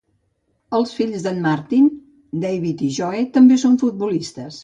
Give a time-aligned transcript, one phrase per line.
[0.77, 1.91] Els fills d'en Martin,
[2.47, 4.59] David i Joe, també són futbolistes.